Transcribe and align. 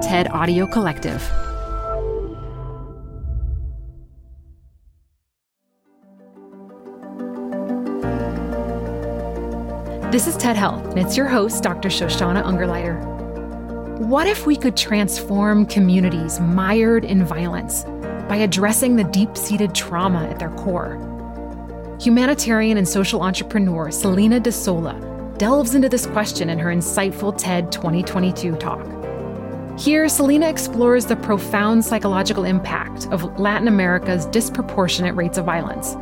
TED 0.00 0.28
Audio 0.28 0.66
Collective. 0.66 1.20
This 10.10 10.26
is 10.26 10.38
TED 10.38 10.56
Health, 10.56 10.82
and 10.86 10.98
it's 10.98 11.18
your 11.18 11.26
host, 11.26 11.62
Dr. 11.62 11.90
Shoshana 11.90 12.42
Ungerleider. 12.42 13.98
What 13.98 14.26
if 14.26 14.46
we 14.46 14.56
could 14.56 14.74
transform 14.74 15.66
communities 15.66 16.40
mired 16.40 17.04
in 17.04 17.22
violence 17.22 17.84
by 18.26 18.36
addressing 18.36 18.96
the 18.96 19.04
deep 19.04 19.36
seated 19.36 19.74
trauma 19.74 20.24
at 20.28 20.38
their 20.38 20.50
core? 20.50 20.96
Humanitarian 22.00 22.78
and 22.78 22.88
social 22.88 23.20
entrepreneur 23.20 23.90
Celina 23.90 24.40
De 24.40 24.50
Sola 24.50 24.98
delves 25.36 25.74
into 25.74 25.90
this 25.90 26.06
question 26.06 26.48
in 26.48 26.58
her 26.58 26.70
insightful 26.70 27.36
TED 27.36 27.70
2022 27.70 28.56
talk. 28.56 28.99
Here, 29.80 30.10
Celina 30.10 30.46
explores 30.46 31.06
the 31.06 31.16
profound 31.16 31.82
psychological 31.82 32.44
impact 32.44 33.06
of 33.06 33.40
Latin 33.40 33.66
America's 33.66 34.26
disproportionate 34.26 35.14
rates 35.14 35.38
of 35.38 35.46
violence, 35.46 35.94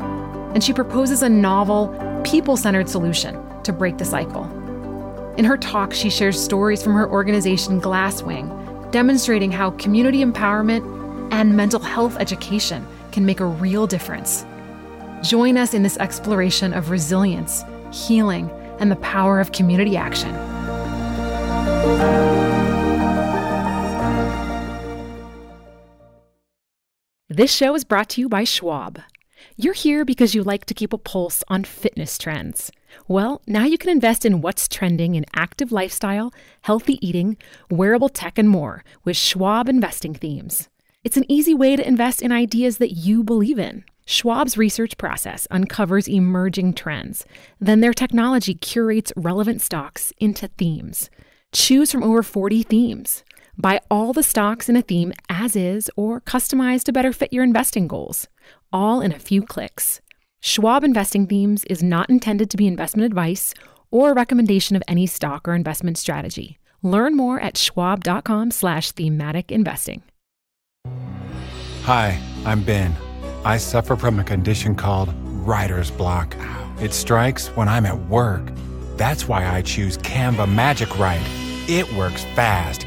and 0.52 0.64
she 0.64 0.72
proposes 0.72 1.22
a 1.22 1.28
novel, 1.28 1.94
people 2.24 2.56
centered 2.56 2.88
solution 2.88 3.40
to 3.62 3.72
break 3.72 3.96
the 3.96 4.04
cycle. 4.04 4.42
In 5.36 5.44
her 5.44 5.56
talk, 5.56 5.94
she 5.94 6.10
shares 6.10 6.42
stories 6.42 6.82
from 6.82 6.94
her 6.94 7.08
organization 7.08 7.80
Glasswing, 7.80 8.90
demonstrating 8.90 9.52
how 9.52 9.70
community 9.70 10.24
empowerment 10.24 10.82
and 11.32 11.56
mental 11.56 11.78
health 11.78 12.16
education 12.18 12.84
can 13.12 13.24
make 13.24 13.38
a 13.38 13.46
real 13.46 13.86
difference. 13.86 14.44
Join 15.22 15.56
us 15.56 15.72
in 15.72 15.84
this 15.84 15.98
exploration 15.98 16.72
of 16.72 16.90
resilience, 16.90 17.62
healing, 17.92 18.50
and 18.80 18.90
the 18.90 18.96
power 18.96 19.38
of 19.38 19.52
community 19.52 19.96
action. 19.96 20.34
This 27.38 27.54
show 27.54 27.76
is 27.76 27.84
brought 27.84 28.08
to 28.08 28.20
you 28.20 28.28
by 28.28 28.42
Schwab. 28.42 29.00
You're 29.56 29.72
here 29.72 30.04
because 30.04 30.34
you 30.34 30.42
like 30.42 30.64
to 30.64 30.74
keep 30.74 30.92
a 30.92 30.98
pulse 30.98 31.44
on 31.46 31.62
fitness 31.62 32.18
trends. 32.18 32.72
Well, 33.06 33.42
now 33.46 33.64
you 33.64 33.78
can 33.78 33.90
invest 33.90 34.26
in 34.26 34.40
what's 34.40 34.66
trending 34.66 35.14
in 35.14 35.24
active 35.36 35.70
lifestyle, 35.70 36.32
healthy 36.62 36.98
eating, 37.00 37.36
wearable 37.70 38.08
tech, 38.08 38.38
and 38.38 38.50
more 38.50 38.82
with 39.04 39.16
Schwab 39.16 39.68
investing 39.68 40.14
themes. 40.14 40.68
It's 41.04 41.16
an 41.16 41.30
easy 41.30 41.54
way 41.54 41.76
to 41.76 41.86
invest 41.86 42.22
in 42.22 42.32
ideas 42.32 42.78
that 42.78 42.96
you 42.96 43.22
believe 43.22 43.60
in. 43.60 43.84
Schwab's 44.04 44.58
research 44.58 44.98
process 44.98 45.46
uncovers 45.48 46.08
emerging 46.08 46.72
trends. 46.72 47.24
Then 47.60 47.82
their 47.82 47.94
technology 47.94 48.54
curates 48.54 49.12
relevant 49.14 49.62
stocks 49.62 50.12
into 50.18 50.48
themes. 50.48 51.08
Choose 51.52 51.92
from 51.92 52.02
over 52.02 52.24
40 52.24 52.64
themes. 52.64 53.22
Buy 53.60 53.80
all 53.90 54.12
the 54.12 54.22
stocks 54.22 54.68
in 54.68 54.76
a 54.76 54.82
theme 54.82 55.12
as 55.28 55.56
is 55.56 55.90
or 55.96 56.20
customize 56.20 56.84
to 56.84 56.92
better 56.92 57.12
fit 57.12 57.32
your 57.32 57.42
investing 57.42 57.88
goals, 57.88 58.28
all 58.72 59.00
in 59.00 59.10
a 59.10 59.18
few 59.18 59.42
clicks. 59.42 60.00
Schwab 60.40 60.84
Investing 60.84 61.26
Themes 61.26 61.64
is 61.64 61.82
not 61.82 62.08
intended 62.08 62.50
to 62.50 62.56
be 62.56 62.68
investment 62.68 63.06
advice 63.06 63.54
or 63.90 64.12
a 64.12 64.14
recommendation 64.14 64.76
of 64.76 64.82
any 64.86 65.08
stock 65.08 65.48
or 65.48 65.54
investment 65.54 65.98
strategy. 65.98 66.58
Learn 66.84 67.16
more 67.16 67.40
at 67.40 67.56
schwab.com 67.56 68.52
slash 68.52 68.92
thematic 68.92 69.50
investing. 69.50 70.02
Hi, 71.82 72.20
I'm 72.44 72.62
Ben. 72.62 72.94
I 73.44 73.56
suffer 73.56 73.96
from 73.96 74.20
a 74.20 74.24
condition 74.24 74.76
called 74.76 75.12
writer's 75.44 75.90
block. 75.90 76.36
It 76.80 76.92
strikes 76.92 77.48
when 77.56 77.66
I'm 77.68 77.86
at 77.86 77.98
work. 78.08 78.52
That's 78.96 79.26
why 79.26 79.48
I 79.48 79.62
choose 79.62 79.98
Canva 79.98 80.54
Magic 80.54 80.96
Write. 80.96 81.26
It 81.68 81.92
works 81.94 82.22
fast, 82.36 82.86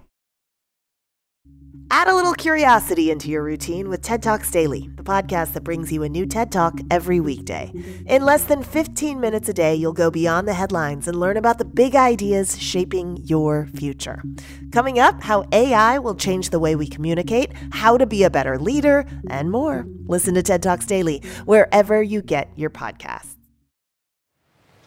Add 1.93 2.07
a 2.07 2.15
little 2.15 2.33
curiosity 2.33 3.11
into 3.11 3.29
your 3.29 3.43
routine 3.43 3.89
with 3.89 4.01
TED 4.01 4.23
Talks 4.23 4.49
Daily, 4.49 4.89
the 4.95 5.03
podcast 5.03 5.51
that 5.51 5.65
brings 5.65 5.91
you 5.91 6.03
a 6.03 6.09
new 6.09 6.25
TED 6.25 6.49
Talk 6.49 6.79
every 6.89 7.19
weekday. 7.19 7.69
In 8.05 8.23
less 8.23 8.45
than 8.45 8.63
15 8.63 9.19
minutes 9.19 9.49
a 9.49 9.53
day, 9.53 9.75
you'll 9.75 9.91
go 9.91 10.09
beyond 10.09 10.47
the 10.47 10.53
headlines 10.53 11.09
and 11.09 11.19
learn 11.19 11.35
about 11.35 11.57
the 11.57 11.65
big 11.65 11.93
ideas 11.93 12.57
shaping 12.57 13.17
your 13.25 13.67
future. 13.75 14.23
Coming 14.71 14.99
up, 14.99 15.21
how 15.21 15.43
AI 15.51 15.99
will 15.99 16.15
change 16.15 16.51
the 16.51 16.59
way 16.59 16.77
we 16.77 16.87
communicate, 16.87 17.51
how 17.73 17.97
to 17.97 18.05
be 18.05 18.23
a 18.23 18.29
better 18.29 18.57
leader, 18.57 19.05
and 19.29 19.51
more. 19.51 19.85
Listen 20.05 20.33
to 20.35 20.41
TED 20.41 20.63
Talks 20.63 20.85
Daily 20.85 21.21
wherever 21.43 22.01
you 22.01 22.21
get 22.21 22.47
your 22.55 22.69
podcasts. 22.69 23.35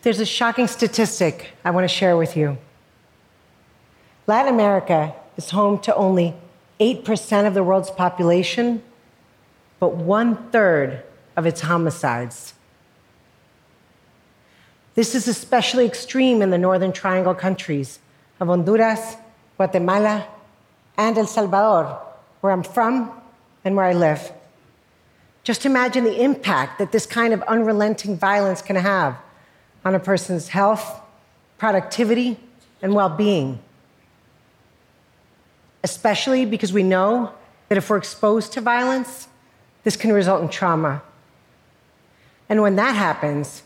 There's 0.00 0.20
a 0.20 0.26
shocking 0.26 0.68
statistic 0.68 1.50
I 1.66 1.70
want 1.70 1.84
to 1.84 1.94
share 1.94 2.16
with 2.16 2.34
you. 2.34 2.56
Latin 4.26 4.54
America 4.54 5.14
is 5.36 5.50
home 5.50 5.78
to 5.80 5.94
only 5.94 6.34
8% 6.80 7.46
of 7.46 7.54
the 7.54 7.62
world's 7.62 7.90
population, 7.90 8.82
but 9.78 9.96
one 9.96 10.50
third 10.50 11.02
of 11.36 11.46
its 11.46 11.62
homicides. 11.62 12.54
This 14.94 15.14
is 15.14 15.26
especially 15.26 15.86
extreme 15.86 16.42
in 16.42 16.50
the 16.50 16.58
Northern 16.58 16.92
Triangle 16.92 17.34
countries 17.34 17.98
of 18.40 18.48
Honduras, 18.48 19.16
Guatemala, 19.56 20.26
and 20.96 21.18
El 21.18 21.26
Salvador, 21.26 22.00
where 22.40 22.52
I'm 22.52 22.62
from 22.62 23.10
and 23.64 23.76
where 23.76 23.86
I 23.86 23.92
live. 23.92 24.32
Just 25.42 25.66
imagine 25.66 26.04
the 26.04 26.22
impact 26.22 26.78
that 26.78 26.92
this 26.92 27.06
kind 27.06 27.34
of 27.34 27.42
unrelenting 27.42 28.16
violence 28.16 28.62
can 28.62 28.76
have 28.76 29.16
on 29.84 29.94
a 29.94 30.00
person's 30.00 30.48
health, 30.48 31.00
productivity, 31.58 32.38
and 32.80 32.94
well 32.94 33.10
being 33.10 33.60
especially 35.84 36.46
because 36.46 36.72
we 36.72 36.82
know 36.82 37.32
that 37.68 37.78
if 37.78 37.88
we're 37.88 37.98
exposed 37.98 38.52
to 38.54 38.60
violence, 38.60 39.28
this 39.84 39.96
can 39.96 40.12
result 40.12 40.42
in 40.42 40.48
trauma. 40.48 41.02
And 42.48 42.62
when 42.62 42.76
that 42.76 42.96
happens, 42.96 43.62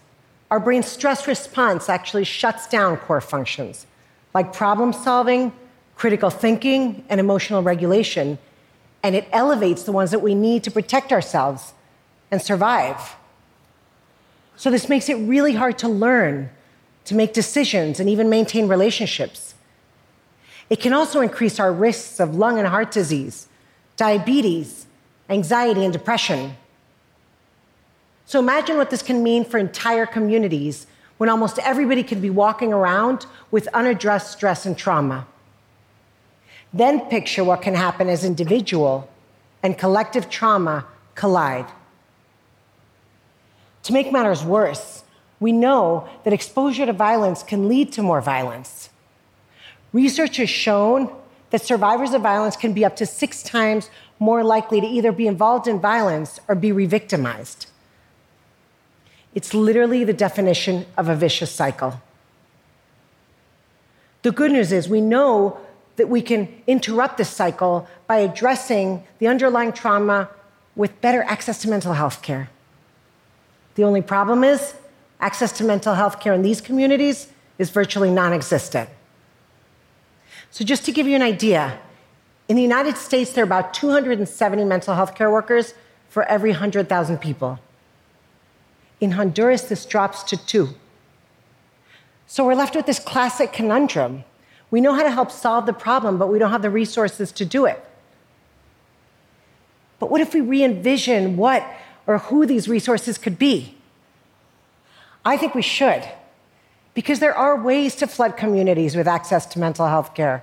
our 0.50 0.60
brain's 0.60 0.86
stress 0.86 1.26
response 1.26 1.88
actually 1.88 2.24
shuts 2.24 2.66
down 2.66 2.96
core 2.98 3.20
functions 3.20 3.86
like 4.34 4.52
problem 4.52 4.92
solving, 4.92 5.52
critical 5.96 6.30
thinking, 6.30 7.04
and 7.08 7.18
emotional 7.18 7.62
regulation. 7.62 8.38
And 9.02 9.16
it 9.16 9.26
elevates 9.32 9.84
the 9.84 9.92
ones 9.92 10.10
that 10.10 10.20
we 10.20 10.34
need 10.34 10.62
to 10.64 10.70
protect 10.70 11.12
ourselves 11.12 11.72
and 12.30 12.42
survive. 12.42 13.16
So, 14.56 14.70
this 14.70 14.88
makes 14.88 15.08
it 15.08 15.14
really 15.14 15.54
hard 15.54 15.78
to 15.78 15.88
learn, 15.88 16.50
to 17.06 17.14
make 17.14 17.32
decisions, 17.32 18.00
and 18.00 18.08
even 18.08 18.28
maintain 18.28 18.68
relationships. 18.68 19.47
It 20.70 20.80
can 20.80 20.92
also 20.92 21.20
increase 21.20 21.58
our 21.58 21.72
risks 21.72 22.20
of 22.20 22.36
lung 22.36 22.58
and 22.58 22.68
heart 22.68 22.90
disease, 22.90 23.48
diabetes, 23.96 24.86
anxiety, 25.30 25.84
and 25.84 25.92
depression. 25.92 26.56
So 28.26 28.38
imagine 28.38 28.76
what 28.76 28.90
this 28.90 29.02
can 29.02 29.22
mean 29.22 29.44
for 29.44 29.56
entire 29.58 30.04
communities 30.04 30.86
when 31.16 31.30
almost 31.30 31.58
everybody 31.60 32.02
could 32.02 32.20
be 32.20 32.30
walking 32.30 32.72
around 32.72 33.26
with 33.50 33.68
unaddressed 33.68 34.32
stress 34.32 34.66
and 34.66 34.76
trauma. 34.76 35.26
Then 36.72 37.00
picture 37.08 37.42
what 37.42 37.62
can 37.62 37.74
happen 37.74 38.08
as 38.08 38.24
individual 38.24 39.08
and 39.62 39.78
collective 39.78 40.28
trauma 40.28 40.84
collide. 41.14 41.66
To 43.84 43.92
make 43.92 44.12
matters 44.12 44.44
worse, 44.44 45.02
we 45.40 45.52
know 45.52 46.08
that 46.24 46.32
exposure 46.32 46.84
to 46.84 46.92
violence 46.92 47.42
can 47.42 47.68
lead 47.68 47.92
to 47.92 48.02
more 48.02 48.20
violence. 48.20 48.90
Research 49.92 50.36
has 50.36 50.50
shown 50.50 51.10
that 51.50 51.62
survivors 51.62 52.12
of 52.12 52.22
violence 52.22 52.56
can 52.56 52.72
be 52.72 52.84
up 52.84 52.96
to 52.96 53.06
six 53.06 53.42
times 53.42 53.90
more 54.18 54.44
likely 54.44 54.80
to 54.80 54.86
either 54.86 55.12
be 55.12 55.26
involved 55.26 55.66
in 55.66 55.80
violence 55.80 56.38
or 56.48 56.54
be 56.54 56.70
revictimized. 56.70 57.66
It's 59.34 59.54
literally 59.54 60.04
the 60.04 60.12
definition 60.12 60.86
of 60.96 61.08
a 61.08 61.14
vicious 61.14 61.50
cycle. 61.50 62.00
The 64.22 64.32
good 64.32 64.52
news 64.52 64.72
is 64.72 64.88
we 64.88 65.00
know 65.00 65.58
that 65.96 66.08
we 66.08 66.22
can 66.22 66.48
interrupt 66.66 67.18
this 67.18 67.30
cycle 67.30 67.88
by 68.06 68.18
addressing 68.18 69.04
the 69.18 69.28
underlying 69.28 69.72
trauma 69.72 70.28
with 70.76 71.00
better 71.00 71.22
access 71.22 71.60
to 71.62 71.68
mental 71.68 71.94
health 71.94 72.22
care. 72.22 72.50
The 73.74 73.84
only 73.84 74.02
problem 74.02 74.44
is 74.44 74.74
access 75.20 75.52
to 75.58 75.64
mental 75.64 75.94
health 75.94 76.20
care 76.20 76.32
in 76.32 76.42
these 76.42 76.60
communities 76.60 77.28
is 77.58 77.70
virtually 77.70 78.10
non 78.10 78.32
existent. 78.32 78.88
So, 80.50 80.64
just 80.64 80.84
to 80.86 80.92
give 80.92 81.06
you 81.06 81.14
an 81.14 81.22
idea, 81.22 81.78
in 82.48 82.56
the 82.56 82.62
United 82.62 82.96
States, 82.96 83.32
there 83.32 83.44
are 83.44 83.46
about 83.46 83.74
270 83.74 84.64
mental 84.64 84.94
health 84.94 85.14
care 85.14 85.30
workers 85.30 85.74
for 86.08 86.24
every 86.24 86.50
100,000 86.50 87.18
people. 87.18 87.58
In 89.00 89.12
Honduras, 89.12 89.62
this 89.62 89.84
drops 89.84 90.22
to 90.24 90.36
two. 90.36 90.70
So 92.26 92.44
we're 92.44 92.54
left 92.54 92.74
with 92.74 92.86
this 92.86 92.98
classic 92.98 93.52
conundrum. 93.52 94.24
We 94.70 94.80
know 94.80 94.92
how 94.92 95.02
to 95.02 95.10
help 95.10 95.30
solve 95.30 95.66
the 95.66 95.72
problem, 95.72 96.18
but 96.18 96.28
we 96.28 96.38
don't 96.38 96.50
have 96.50 96.62
the 96.62 96.70
resources 96.70 97.32
to 97.32 97.44
do 97.44 97.64
it. 97.64 97.82
But 99.98 100.10
what 100.10 100.20
if 100.20 100.34
we 100.34 100.40
re 100.40 100.62
envision 100.62 101.36
what 101.36 101.66
or 102.06 102.18
who 102.18 102.46
these 102.46 102.68
resources 102.68 103.18
could 103.18 103.38
be? 103.38 103.76
I 105.24 105.36
think 105.36 105.54
we 105.54 105.62
should, 105.62 106.08
because 106.98 107.20
there 107.20 107.32
are 107.32 107.56
ways 107.56 107.94
to 107.94 108.08
flood 108.08 108.36
communities 108.36 108.96
with 108.96 109.06
access 109.06 109.46
to 109.46 109.60
mental 109.60 109.86
health 109.86 110.16
care. 110.16 110.42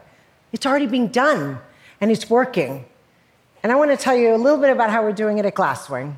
It's 0.53 0.65
already 0.65 0.87
being 0.87 1.09
done, 1.09 1.59
and 1.99 2.09
it's 2.09 2.29
working. 2.29 2.85
And 3.61 3.73
I 3.73 3.75
want 3.75 3.91
to 3.91 3.97
tell 3.97 4.15
you 4.15 4.33
a 4.33 4.37
little 4.37 4.59
bit 4.59 4.69
about 4.69 4.89
how 4.89 5.03
we're 5.03 5.11
doing 5.11 5.37
it 5.37 5.45
at 5.45 5.53
Glasswing. 5.53 6.15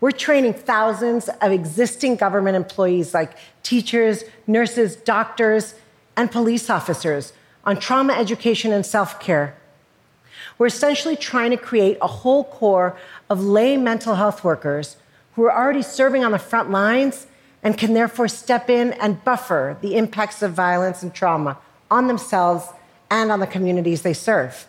We're 0.00 0.10
training 0.10 0.54
thousands 0.54 1.28
of 1.40 1.52
existing 1.52 2.16
government 2.16 2.56
employees 2.56 3.14
like 3.14 3.36
teachers, 3.62 4.24
nurses, 4.48 4.96
doctors, 4.96 5.76
and 6.16 6.28
police 6.28 6.68
officers 6.68 7.32
on 7.62 7.78
trauma 7.78 8.14
education 8.14 8.72
and 8.72 8.84
self 8.84 9.20
care. 9.20 9.56
We're 10.58 10.66
essentially 10.66 11.14
trying 11.14 11.52
to 11.52 11.56
create 11.56 11.96
a 12.02 12.08
whole 12.08 12.42
corps 12.42 12.98
of 13.30 13.40
lay 13.40 13.76
mental 13.76 14.16
health 14.16 14.42
workers 14.42 14.96
who 15.36 15.44
are 15.44 15.56
already 15.56 15.82
serving 15.82 16.24
on 16.24 16.32
the 16.32 16.40
front 16.40 16.72
lines 16.72 17.28
and 17.62 17.76
can 17.76 17.94
therefore 17.94 18.28
step 18.28 18.70
in 18.70 18.92
and 18.94 19.22
buffer 19.24 19.76
the 19.80 19.96
impacts 19.96 20.42
of 20.42 20.52
violence 20.52 21.02
and 21.02 21.14
trauma 21.14 21.58
on 21.90 22.06
themselves 22.06 22.68
and 23.10 23.32
on 23.32 23.40
the 23.40 23.46
communities 23.46 24.02
they 24.02 24.12
serve. 24.12 24.68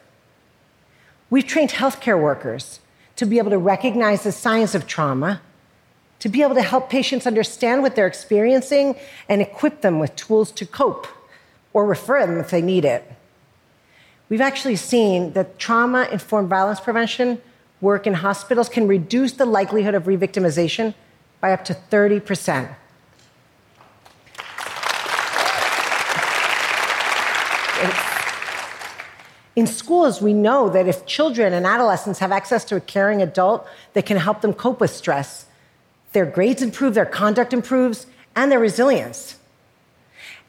We've 1.29 1.45
trained 1.45 1.71
healthcare 1.71 2.19
workers 2.19 2.79
to 3.15 3.25
be 3.25 3.37
able 3.37 3.51
to 3.51 3.57
recognize 3.57 4.23
the 4.23 4.31
signs 4.31 4.73
of 4.73 4.87
trauma, 4.87 5.41
to 6.19 6.29
be 6.29 6.41
able 6.41 6.55
to 6.55 6.61
help 6.61 6.89
patients 6.89 7.27
understand 7.27 7.81
what 7.81 7.95
they're 7.95 8.07
experiencing 8.07 8.95
and 9.27 9.41
equip 9.41 9.81
them 9.81 9.99
with 9.99 10.15
tools 10.15 10.51
to 10.53 10.65
cope 10.65 11.07
or 11.73 11.85
refer 11.85 12.25
them 12.25 12.37
if 12.37 12.49
they 12.49 12.61
need 12.61 12.85
it. 12.85 13.11
We've 14.29 14.41
actually 14.41 14.75
seen 14.75 15.33
that 15.33 15.59
trauma 15.59 16.07
informed 16.11 16.49
violence 16.49 16.79
prevention 16.79 17.41
work 17.81 18.07
in 18.07 18.13
hospitals 18.15 18.69
can 18.69 18.87
reduce 18.87 19.33
the 19.33 19.45
likelihood 19.45 19.95
of 19.95 20.03
revictimization 20.03 20.93
by 21.41 21.53
up 21.53 21.63
to 21.65 21.73
30%. 21.73 22.75
In 29.55 29.67
schools, 29.67 30.21
we 30.21 30.33
know 30.33 30.69
that 30.69 30.87
if 30.87 31.05
children 31.05 31.51
and 31.53 31.65
adolescents 31.65 32.19
have 32.19 32.31
access 32.31 32.63
to 32.65 32.77
a 32.77 32.79
caring 32.79 33.21
adult 33.21 33.67
that 33.91 34.05
can 34.05 34.15
help 34.15 34.39
them 34.39 34.53
cope 34.53 34.79
with 34.79 34.89
stress, 34.89 35.47
their 36.13 36.25
grades 36.25 36.61
improve, 36.61 36.93
their 36.93 37.05
conduct 37.05 37.51
improves, 37.51 38.07
and 38.37 38.49
their 38.49 38.59
resilience. 38.59 39.37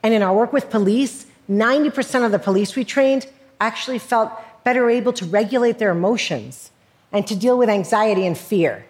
And 0.03 0.15
in 0.15 0.23
our 0.23 0.33
work 0.33 0.53
with 0.53 0.71
police, 0.71 1.27
90% 1.51 2.25
of 2.25 2.31
the 2.31 2.39
police 2.39 2.77
we 2.77 2.85
trained 2.85 3.27
actually 3.61 3.99
felt 3.99 4.31
better 4.63 4.89
able 4.89 5.13
to 5.15 5.25
regulate 5.25 5.79
their 5.79 5.91
emotions 5.91 6.71
and 7.11 7.27
to 7.27 7.35
deal 7.35 7.59
with 7.59 7.69
anxiety 7.69 8.25
and 8.25 8.39
fear. 8.39 8.87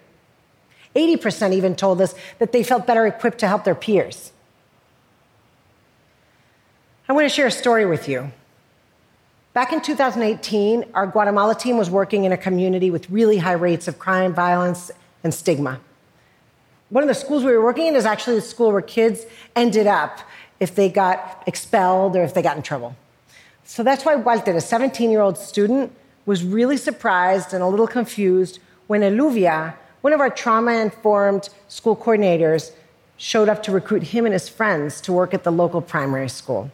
80% 0.95 1.53
even 1.53 1.75
told 1.75 2.01
us 2.01 2.15
that 2.39 2.51
they 2.51 2.63
felt 2.63 2.85
better 2.85 3.05
equipped 3.05 3.39
to 3.39 3.47
help 3.47 3.63
their 3.63 3.75
peers. 3.75 4.31
I 7.07 7.13
want 7.13 7.25
to 7.25 7.29
share 7.29 7.47
a 7.47 7.51
story 7.51 7.85
with 7.85 8.07
you. 8.07 8.31
Back 9.53 9.73
in 9.73 9.81
2018, 9.81 10.85
our 10.93 11.07
Guatemala 11.07 11.55
team 11.55 11.77
was 11.77 11.89
working 11.89 12.23
in 12.23 12.31
a 12.31 12.37
community 12.37 12.89
with 12.89 13.09
really 13.09 13.37
high 13.37 13.51
rates 13.51 13.87
of 13.87 13.99
crime, 13.99 14.33
violence, 14.33 14.91
and 15.23 15.33
stigma. 15.33 15.81
One 16.89 17.03
of 17.03 17.09
the 17.09 17.13
schools 17.13 17.43
we 17.43 17.51
were 17.51 17.63
working 17.63 17.87
in 17.87 17.95
is 17.95 18.05
actually 18.05 18.37
the 18.37 18.41
school 18.41 18.71
where 18.71 18.81
kids 18.81 19.25
ended 19.55 19.87
up 19.87 20.19
if 20.59 20.75
they 20.75 20.89
got 20.89 21.43
expelled 21.47 22.15
or 22.15 22.23
if 22.23 22.33
they 22.33 22.41
got 22.41 22.55
in 22.55 22.63
trouble. 22.63 22.95
So 23.65 23.83
that's 23.83 24.05
why 24.05 24.15
Walter, 24.15 24.55
a 24.55 24.61
17 24.61 25.11
year 25.11 25.21
old 25.21 25.37
student, 25.37 25.93
was 26.25 26.43
really 26.43 26.77
surprised 26.77 27.53
and 27.53 27.63
a 27.63 27.67
little 27.67 27.87
confused 27.87 28.59
when 28.87 29.01
Eluvia, 29.01 29.75
one 30.01 30.13
of 30.13 30.19
our 30.19 30.29
trauma 30.29 30.73
informed 30.73 31.49
school 31.67 31.95
coordinators, 31.95 32.71
showed 33.17 33.47
up 33.47 33.61
to 33.63 33.71
recruit 33.71 34.01
him 34.01 34.25
and 34.25 34.33
his 34.33 34.49
friends 34.49 34.99
to 35.01 35.13
work 35.13 35.33
at 35.33 35.43
the 35.43 35.51
local 35.51 35.79
primary 35.79 36.27
school. 36.27 36.71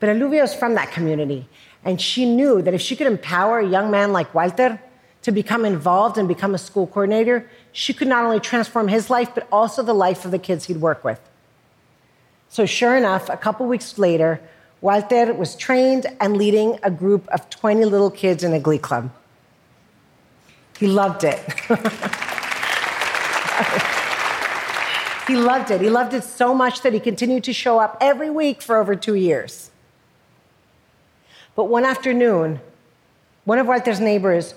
But 0.00 0.08
Eluvia 0.08 0.40
was 0.40 0.54
from 0.54 0.74
that 0.74 0.92
community, 0.92 1.46
and 1.84 2.00
she 2.00 2.24
knew 2.24 2.62
that 2.62 2.72
if 2.72 2.80
she 2.80 2.96
could 2.96 3.06
empower 3.06 3.58
a 3.58 3.66
young 3.66 3.90
man 3.90 4.12
like 4.12 4.34
Walter 4.34 4.80
to 5.22 5.32
become 5.32 5.64
involved 5.64 6.16
and 6.16 6.26
become 6.26 6.54
a 6.54 6.58
school 6.58 6.86
coordinator, 6.86 7.50
she 7.72 7.92
could 7.92 8.08
not 8.08 8.24
only 8.24 8.40
transform 8.40 8.88
his 8.88 9.10
life, 9.10 9.30
but 9.34 9.46
also 9.52 9.82
the 9.82 9.92
life 9.92 10.24
of 10.24 10.30
the 10.30 10.38
kids 10.38 10.66
he'd 10.66 10.80
work 10.80 11.04
with. 11.04 11.20
So, 12.48 12.64
sure 12.64 12.96
enough, 12.96 13.28
a 13.28 13.36
couple 13.36 13.66
weeks 13.66 13.98
later, 13.98 14.40
Walter 14.80 15.34
was 15.34 15.54
trained 15.56 16.06
and 16.20 16.36
leading 16.36 16.78
a 16.82 16.90
group 16.90 17.28
of 17.28 17.50
20 17.50 17.84
little 17.84 18.10
kids 18.10 18.44
in 18.44 18.52
a 18.52 18.60
glee 18.60 18.78
club. 18.78 19.10
He 20.78 20.86
loved 20.86 21.24
it. 21.24 21.38
he 25.26 25.36
loved 25.36 25.70
it. 25.70 25.80
He 25.80 25.90
loved 25.90 26.14
it 26.14 26.24
so 26.24 26.54
much 26.54 26.82
that 26.82 26.92
he 26.92 27.00
continued 27.00 27.44
to 27.44 27.52
show 27.52 27.78
up 27.78 27.96
every 28.00 28.30
week 28.30 28.60
for 28.60 28.76
over 28.76 28.94
two 28.94 29.14
years. 29.14 29.70
But 31.54 31.64
one 31.64 31.84
afternoon, 31.84 32.60
one 33.44 33.58
of 33.58 33.66
Walter's 33.66 34.00
neighbors 34.00 34.54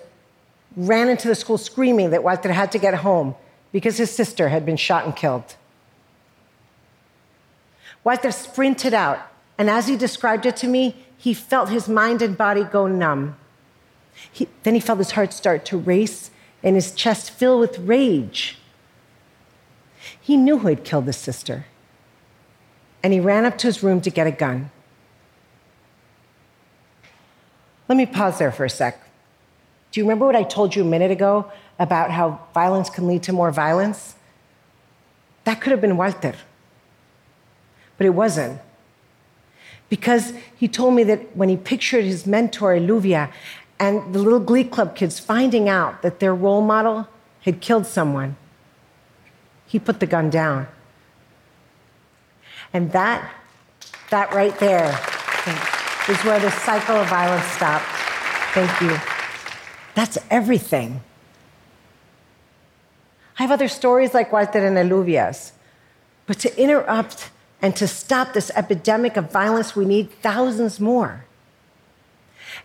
ran 0.76 1.10
into 1.10 1.28
the 1.28 1.36
school 1.36 1.58
screaming 1.58 2.10
that 2.10 2.24
Walter 2.24 2.52
had 2.52 2.72
to 2.74 2.78
get 2.78 2.94
home 2.96 3.36
because 3.72 3.98
his 3.98 4.12
sister 4.12 4.50
had 4.50 4.66
been 4.66 4.78
shot 4.78 5.06
and 5.06 5.16
killed. 5.16 5.56
Walter 8.04 8.32
sprinted 8.32 8.94
out, 8.94 9.20
and 9.58 9.70
as 9.70 9.88
he 9.88 9.96
described 9.96 10.46
it 10.46 10.58
to 10.58 10.68
me, 10.68 10.96
he 11.18 11.34
felt 11.34 11.70
his 11.70 11.88
mind 11.88 12.22
and 12.22 12.38
body 12.38 12.64
go 12.64 12.88
numb. 12.88 13.38
He, 14.32 14.48
then 14.64 14.74
he 14.74 14.80
felt 14.80 15.00
his 15.00 15.12
heart 15.12 15.34
start 15.34 15.66
to 15.66 15.78
race 15.78 16.32
and 16.64 16.76
his 16.76 16.92
chest 16.92 17.32
fill 17.32 17.60
with 17.60 17.80
rage. 17.80 18.58
He 20.20 20.38
knew 20.38 20.60
who 20.60 20.68
had 20.68 20.84
killed 20.84 21.06
his 21.06 21.18
sister, 21.18 21.66
and 23.04 23.14
he 23.14 23.20
ran 23.20 23.46
up 23.46 23.58
to 23.60 23.68
his 23.68 23.84
room 23.84 24.02
to 24.02 24.10
get 24.10 24.28
a 24.28 24.32
gun. 24.32 24.72
Let 27.88 27.98
me 27.98 28.06
pause 28.06 28.38
there 28.38 28.52
for 28.52 28.66
a 28.66 28.70
sec. 28.70 29.02
Do 29.92 30.00
you 30.00 30.04
remember 30.06 30.26
what 30.26 30.36
I 30.36 30.44
told 30.44 30.76
you 30.76 30.84
a 30.84 30.86
minute 30.86 31.10
ago 31.10 31.52
about 31.80 32.12
how 32.12 32.40
violence 32.54 32.90
can 32.90 33.08
lead 33.08 33.24
to 33.24 33.34
more 33.34 33.52
violence? 33.52 34.16
That 35.46 35.60
could 35.60 35.72
have 35.72 35.82
been 35.82 35.98
Walter. 35.98 36.36
But 37.98 38.06
it 38.06 38.12
wasn't. 38.12 38.62
Because 39.90 40.34
he 40.56 40.68
told 40.68 40.94
me 40.94 41.04
that 41.06 41.36
when 41.36 41.50
he 41.50 41.58
pictured 41.58 42.06
his 42.06 42.28
mentor, 42.28 42.76
Eluvia, 42.76 43.32
and 43.80 44.14
the 44.14 44.20
little 44.20 44.40
glee 44.40 44.66
club 44.66 44.96
kids 44.96 45.20
finding 45.20 45.70
out 45.70 46.02
that 46.02 46.20
their 46.20 46.36
role 46.36 46.62
model 46.62 47.08
had 47.42 47.62
killed 47.62 47.86
someone, 47.86 48.36
he 49.66 49.80
put 49.80 50.00
the 50.00 50.06
gun 50.06 50.30
down. 50.30 50.68
And 52.74 52.92
that, 52.92 53.32
that 54.10 54.34
right 54.34 54.58
there, 54.60 54.90
is 56.10 56.18
where 56.24 56.40
the 56.40 56.52
cycle 56.52 56.96
of 56.96 57.08
violence 57.08 57.46
stopped. 57.46 57.86
Thank 58.54 58.82
you. 58.82 58.98
That's 59.96 60.18
everything. 60.30 61.02
I 63.38 63.44
have 63.44 63.52
other 63.52 63.68
stories 63.68 64.14
like 64.14 64.32
Walter 64.32 64.66
and 64.66 64.78
Eluvia's. 64.78 65.54
But 66.26 66.40
to 66.40 66.62
interrupt 66.62 67.30
and 67.62 67.76
to 67.76 67.88
stop 67.88 68.34
this 68.34 68.52
epidemic 68.56 69.18
of 69.18 69.32
violence, 69.32 69.76
we 69.76 69.86
need 69.86 70.12
thousands 70.22 70.80
more. 70.80 71.26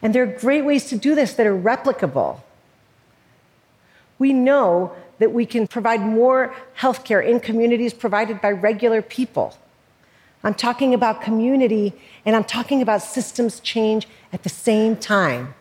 And 0.05 0.15
there 0.15 0.23
are 0.23 0.39
great 0.39 0.67
ways 0.67 0.85
to 0.91 0.97
do 0.97 1.15
this 1.15 1.33
that 1.33 1.47
are 1.47 1.59
replicable. 1.59 2.43
We 4.19 4.35
know 4.35 4.93
that 5.19 5.33
we 5.33 5.47
can 5.47 5.67
provide 5.67 6.03
more 6.03 6.55
healthcare 6.79 7.27
in 7.27 7.41
communities 7.41 7.95
provided 7.95 8.43
by 8.43 8.51
regular 8.51 9.01
people. 9.01 9.57
I'm 10.45 10.53
talking 10.53 10.93
about 10.93 11.23
community 11.23 11.95
and 12.27 12.37
I'm 12.37 12.45
talking 12.45 12.83
about 12.83 13.01
systems 13.01 13.61
change 13.61 14.07
at 14.31 14.43
the 14.43 14.51
same 14.51 14.95
time. 14.95 15.55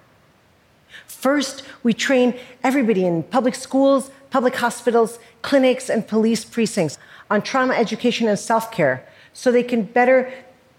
First, 1.08 1.64
we 1.82 1.94
train 1.94 2.38
everybody 2.64 3.06
in 3.06 3.24
public 3.24 3.56
schools, 3.56 4.12
public 4.30 4.56
hospitals, 4.56 5.20
clinics, 5.42 5.90
and 5.90 6.06
police 6.06 6.44
precincts 6.44 6.98
on 7.30 7.44
trauma 7.44 7.76
education 7.76 8.28
and 8.28 8.38
self 8.38 8.74
care 8.74 9.08
so 9.32 9.54
they 9.54 9.64
can 9.64 9.84
better 9.84 10.34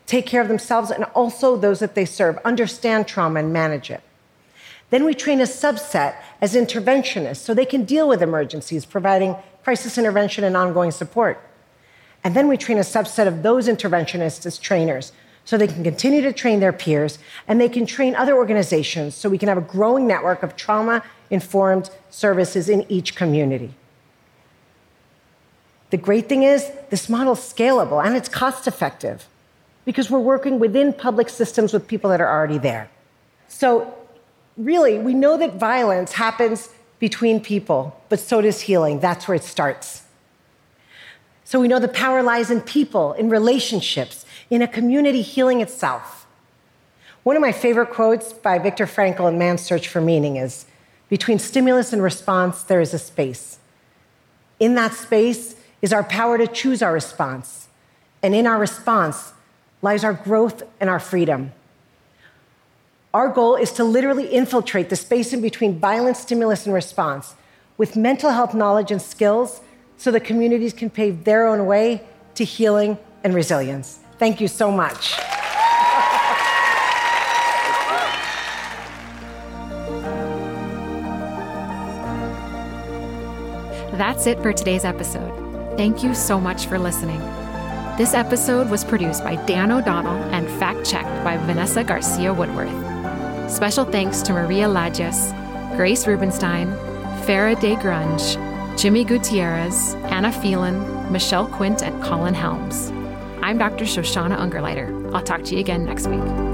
take 0.07 0.27
care 0.27 0.43
of 0.43 0.49
themselves 0.49 0.91
and 0.91 1.05
also 1.15 1.57
those 1.57 1.81
that 1.81 1.95
they 1.95 2.05
serve, 2.05 2.39
understand 2.45 3.07
trauma 3.07 3.41
and 3.41 3.53
manage 3.53 3.91
it. 3.91 4.03
Then 4.91 5.05
we 5.05 5.15
train 5.15 5.41
a 5.41 5.45
subset 5.45 6.15
as 6.41 6.55
interventionists 6.55 7.39
so 7.39 7.55
they 7.55 7.65
can 7.65 7.85
deal 7.85 8.09
with 8.09 8.23
emergencies, 8.23 8.85
providing 8.85 9.37
crisis 9.63 9.99
intervention 9.99 10.45
and 10.45 10.57
ongoing 10.57 10.91
support. 10.91 11.41
And 12.23 12.37
then 12.37 12.49
we 12.49 12.57
train 12.57 12.79
a 12.79 12.83
subset 12.83 13.27
of 13.27 13.43
those 13.43 13.67
interventionists 13.67 14.47
as 14.47 14.59
trainers 14.59 15.13
so 15.45 15.59
they 15.59 15.67
can 15.67 15.85
continue 15.85 16.23
to 16.23 16.33
train 16.33 16.61
their 16.61 16.73
peers 16.73 17.19
and 17.49 17.61
they 17.61 17.69
can 17.69 17.87
train 17.87 18.15
other 18.15 18.37
organizations 18.37 19.15
so 19.15 19.29
we 19.29 19.39
can 19.39 19.49
have 19.49 19.59
a 19.59 19.63
growing 19.63 20.07
network 20.07 20.43
of 20.43 20.57
trauma 20.57 21.03
informed 21.31 21.91
services 22.11 22.69
in 22.69 22.87
each 22.91 23.15
community. 23.15 23.75
The 25.91 25.97
great 25.99 26.29
thing 26.29 26.43
is, 26.43 26.71
this 26.91 27.09
model 27.09 27.35
is 27.35 27.41
scalable 27.41 28.05
and 28.05 28.17
it's 28.17 28.29
cost 28.29 28.67
effective 28.67 29.27
because 29.85 30.11
we're 30.11 30.21
working 30.21 30.59
within 30.59 30.93
public 30.93 31.29
systems 31.29 31.73
with 31.73 31.87
people 31.87 32.11
that 32.11 32.21
are 32.21 32.29
already 32.29 32.59
there. 32.59 32.91
So, 33.49 33.95
really, 34.57 34.99
we 34.99 35.15
know 35.15 35.37
that 35.37 35.57
violence 35.57 36.13
happens 36.13 36.71
between 36.99 37.41
people, 37.41 38.01
but 38.09 38.19
so 38.19 38.41
does 38.41 38.63
healing. 38.63 39.01
That's 39.01 39.29
where 39.29 39.35
it 39.35 39.45
starts. 39.45 40.03
So, 41.45 41.61
we 41.61 41.69
know 41.69 41.79
the 41.79 41.89
power 41.89 42.23
lies 42.23 42.51
in 42.51 42.61
people, 42.63 43.13
in 43.13 43.29
relationships, 43.29 44.25
in 44.51 44.63
a 44.63 44.69
community 44.69 45.23
healing 45.23 45.61
itself. 45.61 46.27
One 47.23 47.37
of 47.37 47.43
my 47.43 47.53
favorite 47.53 47.91
quotes 47.91 48.33
by 48.33 48.59
Viktor 48.59 48.87
Frankl 48.87 49.29
in 49.29 49.39
Man's 49.39 49.63
Search 49.63 49.89
for 49.89 50.01
Meaning 50.01 50.37
is 50.37 50.67
Between 51.09 51.39
stimulus 51.39 51.93
and 51.93 52.03
response, 52.03 52.63
there 52.63 52.81
is 52.81 52.95
a 52.95 52.99
space. 52.99 53.59
In 54.59 54.75
that 54.75 54.95
space 54.95 55.57
is 55.83 55.93
our 55.93 56.05
power 56.05 56.39
to 56.39 56.47
choose 56.47 56.83
our 56.83 56.93
response. 56.93 57.69
And 58.23 58.35
in 58.35 58.47
our 58.47 58.59
response 58.59 59.35
lies 59.85 60.03
our 60.03 60.15
growth 60.15 60.63
and 60.81 60.89
our 60.89 60.99
freedom. 60.99 61.53
Our 63.13 63.29
goal 63.29 63.55
is 63.55 63.71
to 63.73 63.85
literally 63.85 64.27
infiltrate 64.27 64.89
the 64.89 64.97
space 64.97 65.35
in 65.35 65.43
between 65.43 65.79
violence, 65.79 66.19
stimulus, 66.21 66.65
and 66.65 66.75
response 66.75 67.35
with 67.77 67.95
mental 67.95 68.31
health 68.31 68.55
knowledge 68.55 68.91
and 68.91 69.01
skills 69.01 69.61
so 69.99 70.11
that 70.11 70.21
communities 70.21 70.73
can 70.73 70.89
pave 70.89 71.25
their 71.25 71.47
own 71.47 71.67
way 71.67 72.03
to 72.35 72.45
healing 72.45 72.97
and 73.23 73.35
resilience. 73.35 74.01
Thank 74.19 74.41
you 74.41 74.49
so 74.49 74.71
much. 74.71 75.17
That's 83.99 84.27
it 84.27 84.41
for 84.41 84.53
today's 84.53 84.85
episode. 84.85 85.77
Thank 85.77 86.03
you 86.03 86.15
so 86.15 86.41
much 86.41 86.67
for 86.67 86.79
listening. 86.79 87.21
This 87.97 88.13
episode 88.13 88.71
was 88.71 88.85
produced 88.85 89.23
by 89.23 89.37
Dan 89.47 89.71
O'Donnell 89.71 90.21
and 90.35 90.49
fact 90.59 90.85
checked 90.85 91.23
by 91.23 91.37
Vanessa 91.37 91.85
Garcia 91.85 92.35
Woodworth. 92.35 92.69
Special 93.49 93.85
thanks 93.85 94.21
to 94.23 94.33
Maria 94.33 94.67
Lajes, 94.67 95.31
Grace 95.77 96.05
Rubenstein, 96.05 96.73
Farah 97.25 97.55
DeGrunge, 97.55 98.77
Jimmy 98.77 99.05
Gutierrez, 99.05 99.95
Anna 100.11 100.33
Phelan, 100.33 101.13
Michelle 101.13 101.47
Quint, 101.47 101.85
and 101.85 102.03
Colin 102.03 102.35
Helms. 102.35 102.91
I'm 103.43 103.59
Dr. 103.59 103.85
Shoshana 103.85 104.39
Ungerleider. 104.39 105.15
I'll 105.15 105.23
talk 105.23 105.45
to 105.45 105.55
you 105.55 105.61
again 105.61 105.85
next 105.85 106.09
week. 106.09 106.54